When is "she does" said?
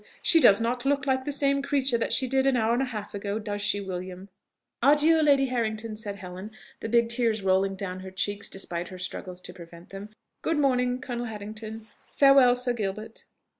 0.23-0.59